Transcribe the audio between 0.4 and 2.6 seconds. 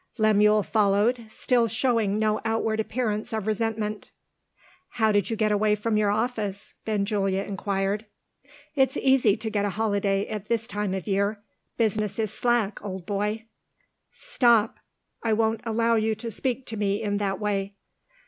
followed, still showing no